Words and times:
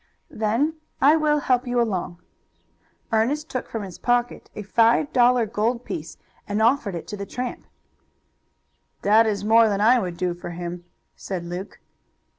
"Then 0.31 0.77
I 0.99 1.15
will 1.15 1.41
help 1.41 1.67
you 1.67 1.79
along." 1.79 2.23
Ernest 3.11 3.49
took 3.51 3.69
from 3.69 3.83
his 3.83 3.99
pocket 3.99 4.49
a 4.55 4.63
five 4.63 5.13
dollar 5.13 5.45
gold 5.45 5.85
piece, 5.85 6.17
and 6.47 6.59
offered 6.59 6.95
it 6.95 7.05
to 7.09 7.15
the 7.17 7.27
tramp. 7.27 7.67
"That 9.03 9.27
is 9.27 9.45
more 9.45 9.69
than 9.69 9.79
I 9.79 9.99
would 9.99 10.17
do 10.17 10.33
for 10.33 10.49
him," 10.49 10.85
said 11.15 11.45
Luke. 11.45 11.81